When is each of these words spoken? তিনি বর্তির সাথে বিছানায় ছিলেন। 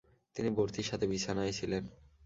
তিনি 0.35 0.49
বর্তির 0.57 0.87
সাথে 0.89 1.05
বিছানায় 1.07 1.53
ছিলেন। 1.53 1.83